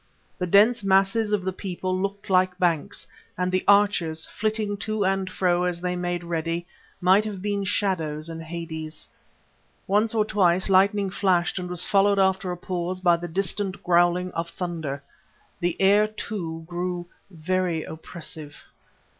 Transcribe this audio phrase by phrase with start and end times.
[0.39, 3.05] The dense masses of the people looked like banks,
[3.37, 6.65] and the archers, flitting to and fro as they made ready,
[6.99, 9.07] might have been shadows in Hades.
[9.85, 14.31] Once or twice lightning flashed and was followed after a pause by the distant growling
[14.31, 15.03] of thunder.
[15.59, 18.55] The air, too, grew very oppressive.